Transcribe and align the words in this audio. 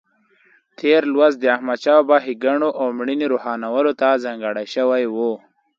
تېر 0.79 1.01
لوست 1.13 1.37
د 1.41 1.45
احمدشاه 1.55 1.97
بابا 2.01 2.17
ښېګڼو 2.25 2.69
او 2.79 2.85
مړینې 2.97 3.25
روښانولو 3.33 3.91
ته 3.99 4.07
ځانګړی 4.23 4.65
شوی 4.75 5.03
و. 5.13 5.17